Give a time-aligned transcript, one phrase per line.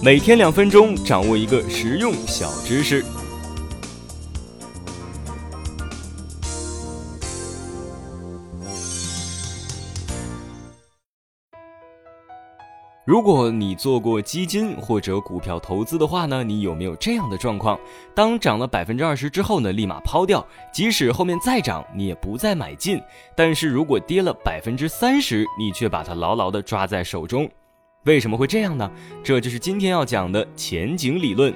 [0.00, 3.04] 每天两分钟，掌握一个实用小知识。
[13.04, 17.76] 如果你做过基金或者股票投资的话呢，你有没有这样的状况？
[18.14, 23.02] 当涨了百分之二十之后呢，立马抛掉，即使后面再涨，你也不再买进。
[23.34, 27.50] 但是如果跌了百分之三十，你却把它牢牢的抓在手中。
[28.08, 28.90] 为什么会这样呢？
[29.22, 31.52] 这就是今天要讲的前景理论。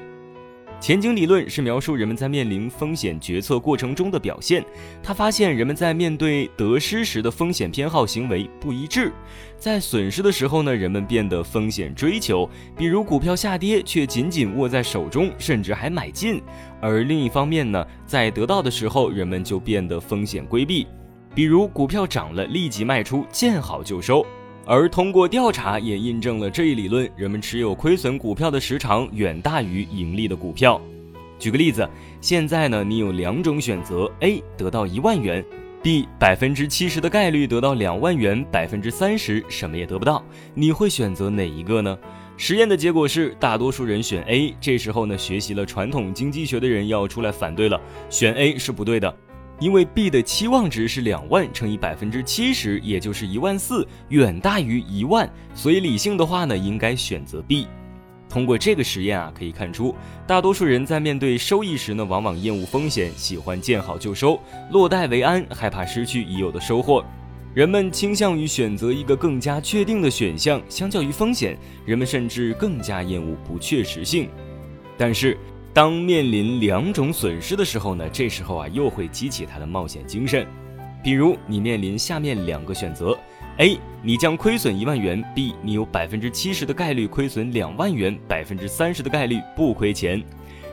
[0.79, 4.63] 前景理论是描述人们在面临风险决策过程中的表现。
[5.03, 9.11] 他发现人们在面对得失时的风险偏好行为不一致，
[9.57, 16.39] 在损失的时候呢，人们变得风险追求，比如股票下跌却紧紧握在手中，甚至还买进；
[16.83, 20.87] 而另一方面呢，在得到的时候，人们就变得风险规避，
[21.35, 24.27] 比如股票涨了立即卖出，见好就收。
[24.65, 30.81] 而通过调查也印证了这一理论，人们持有亏损股票的时长远大于盈利的股票。
[31.39, 31.89] 举个例子，
[32.21, 35.45] 现在呢，你有两种选择：A 得到一万元
[35.83, 40.25] ，B 百分之七十的概率得到两万元，百分之三十什么也得不到。
[40.55, 41.99] 你会选择哪一个呢？
[42.37, 44.55] 实验的结果是，大多数人选 A。
[44.61, 49.13] 这时候呢，学习了传统经济学的人要出来反对了，选 A 是不对的。
[49.61, 57.69] 因为 B 的期望值是两万乘以百分之七十，也就是一万四，远大于一万，所以理性的话呢，应该选择 B。
[58.29, 59.95] 通过这个实验啊，可以看出，
[60.27, 64.41] 大多数人在面对收益时呢，往往厌恶风险，喜欢见好就收，
[64.71, 67.05] 落袋为安，害怕失去已有的收获。
[67.55, 74.31] 人们倾向于选择一个更加确定的选项，相较于风险，人们甚至更加厌恶不确实性。
[74.97, 75.37] 但是，
[75.75, 80.47] 当面临两种损失的时候呢，这时候啊又会激起他的冒险精神。
[81.03, 83.19] 比如你面临下面两个选择
[83.57, 90.23] ：A，你将亏损一万元；B，你有百分之七十的概率亏损两万元，百分之三十的概率不亏钱。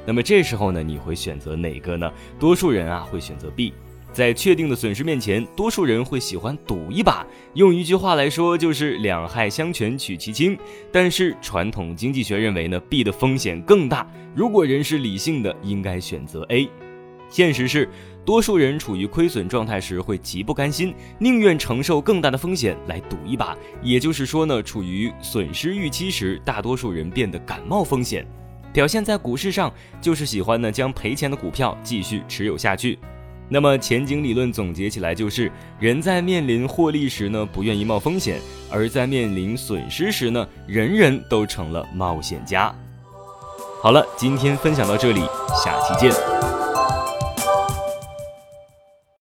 [0.06, 2.12] 那么这时候呢，你会选择哪个呢？
[2.38, 3.74] 多数人啊会选择 B。
[4.12, 7.26] 在确定的损失面前，多数人会喜欢赌一把。
[7.54, 10.58] 用一句话来说，就是两害相权取其轻。
[10.92, 14.10] 但是传统经济学认为呢，B 的风险更大。
[14.36, 16.70] 如果人是理性的，应该选择 A。
[17.30, 17.88] 现实是，
[18.26, 23.56] 多数人处于亏损状态时会极不甘心，宁愿承受更大的风险来赌一把。
[23.84, 28.26] 也就是说呢，处于损失预期时，大多数人变得感冒风险。
[28.74, 29.72] 表现在股市上，
[30.02, 32.98] 就是喜欢呢将赔钱的股票继续持有下去。
[33.50, 38.38] 那么前景理论总结起来就是：人在面临获利时呢，不愿意冒风险；
[38.70, 42.74] 而在面临损失时呢，人人都成了冒险家。
[43.82, 45.22] 好了，今天分享到这里，
[45.64, 46.59] 下期见。